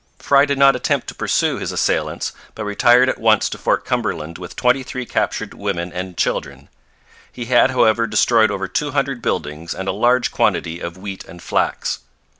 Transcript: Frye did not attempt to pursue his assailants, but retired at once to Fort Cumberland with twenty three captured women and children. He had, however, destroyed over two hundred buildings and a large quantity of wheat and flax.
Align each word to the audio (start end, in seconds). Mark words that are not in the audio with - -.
Frye 0.17 0.45
did 0.45 0.57
not 0.57 0.75
attempt 0.75 1.05
to 1.09 1.13
pursue 1.13 1.59
his 1.59 1.71
assailants, 1.71 2.33
but 2.55 2.63
retired 2.65 3.07
at 3.07 3.19
once 3.19 3.47
to 3.49 3.57
Fort 3.59 3.85
Cumberland 3.85 4.39
with 4.39 4.55
twenty 4.55 4.81
three 4.81 5.05
captured 5.05 5.53
women 5.53 5.93
and 5.93 6.17
children. 6.17 6.69
He 7.31 7.45
had, 7.45 7.69
however, 7.69 8.07
destroyed 8.07 8.49
over 8.49 8.67
two 8.67 8.93
hundred 8.93 9.21
buildings 9.21 9.75
and 9.75 9.87
a 9.87 9.91
large 9.91 10.31
quantity 10.31 10.79
of 10.79 10.97
wheat 10.97 11.23
and 11.25 11.39
flax. 11.39 11.99